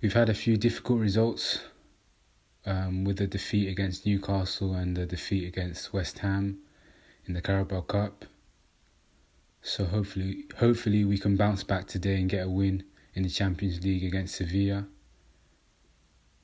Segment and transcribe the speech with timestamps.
[0.00, 1.60] we've had a few difficult results
[2.66, 6.58] um, with the defeat against Newcastle and the defeat against West Ham
[7.26, 8.24] in the Carabao Cup.
[9.62, 12.84] So hopefully, hopefully we can bounce back today and get a win
[13.14, 14.86] in the Champions League against Sevilla.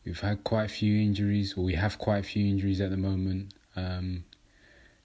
[0.04, 2.96] We've had quite a few injuries, or we have quite a few injuries at the
[2.96, 3.52] moment.
[3.76, 4.24] Um,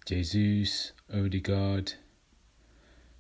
[0.06, 1.94] Jesus, Odegaard,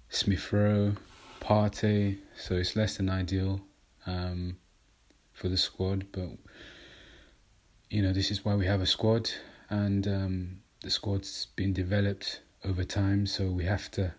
[0.08, 0.96] Smith Rowe,
[1.42, 2.20] Partey.
[2.38, 3.62] So it's less than ideal
[4.08, 4.58] um,
[5.36, 6.30] for the squad, but
[7.92, 9.30] you know this is why we have a squad,
[9.70, 13.28] and um, the squad's been developed over time.
[13.28, 14.14] So we have to,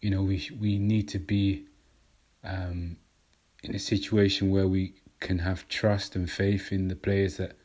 [0.00, 1.66] you know, we we need to be
[2.42, 2.96] um,
[3.62, 7.56] in a situation where we can have trust and faith in the players that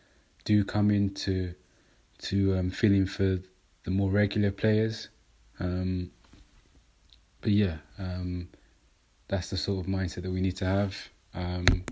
[0.44, 1.56] do come in to
[2.20, 3.40] to um, fill in for
[3.86, 5.10] the more regular players.
[5.60, 6.12] Um,
[7.40, 8.50] but yeah, um,
[9.30, 10.98] that's the sort of mindset that we need to have.
[11.34, 11.86] Um,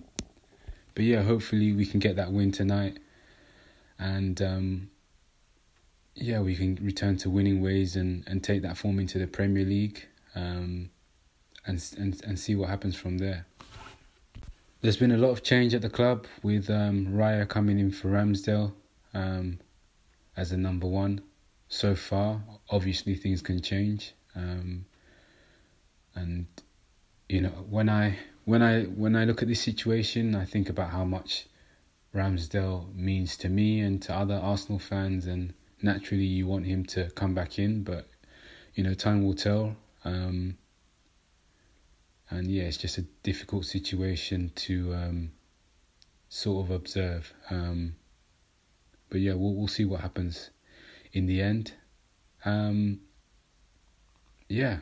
[0.96, 3.00] but yeah, hopefully we can get that win tonight,
[3.98, 4.90] and um,
[6.16, 9.66] yeah, we can return to winning ways and, and take that form into the Premier
[9.66, 10.90] League, um,
[11.66, 13.46] and and and see what happens from there.
[14.82, 18.10] There's been a lot of change at the club with um, Raya coming in for
[18.10, 18.74] Ramsdale
[19.14, 19.60] um,
[20.36, 21.22] as a number one.
[21.70, 24.86] So far, obviously things can change, um,
[26.14, 26.46] and
[27.30, 30.90] you know when I when I when I look at this situation, I think about
[30.90, 31.48] how much
[32.14, 37.10] Ramsdale means to me and to other Arsenal fans, and naturally you want him to
[37.12, 38.08] come back in, but
[38.76, 39.76] you know time will tell.
[40.04, 40.58] Um,
[42.30, 45.32] and yeah, it's just a difficult situation to um,
[46.30, 47.34] sort of observe.
[47.50, 47.96] Um,
[49.10, 50.50] but yeah, we'll we'll see what happens
[51.14, 51.74] in the end.
[52.44, 53.00] Um,
[54.50, 54.80] yeah,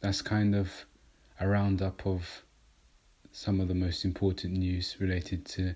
[0.00, 0.70] that's kind of
[1.40, 2.44] a roundup of
[3.32, 5.74] some of the most important news related to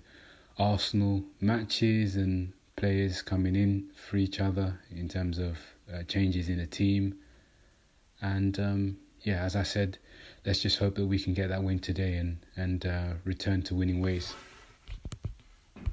[0.57, 5.57] Arsenal matches and players coming in for each other in terms of
[5.93, 7.15] uh, changes in the team.
[8.21, 9.97] And um, yeah, as I said,
[10.45, 13.75] let's just hope that we can get that win today and and uh, return to
[13.75, 14.33] winning ways.